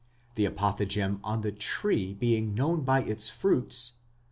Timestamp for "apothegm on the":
0.47-1.51